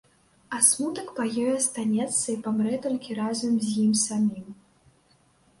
А 0.55 0.59
смутак 0.67 1.11
па 1.19 1.25
ёй 1.43 1.51
астанецца 1.57 2.27
і 2.33 2.37
памрэ 2.47 2.75
толькі 2.87 3.19
разам 3.21 3.53
з 3.67 3.77
ім 3.85 3.93
самім. 4.09 4.49